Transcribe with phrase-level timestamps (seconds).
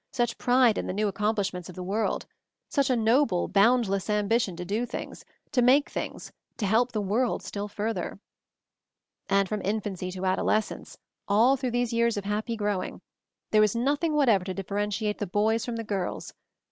[0.11, 2.25] Such pride in the new accom plishments of the world!
[2.71, 7.43] Such a noble, boundless ambition to do things, to make things, to help the world
[7.43, 8.19] still further.
[9.29, 10.97] And from infancy to adolescence—
[11.29, 13.01] all through these years of happy growing—
[13.51, 16.33] there was nothing whatever to differentiate the boys from the girls!